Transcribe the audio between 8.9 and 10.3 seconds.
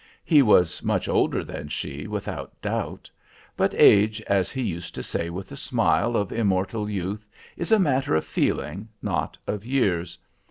not of years.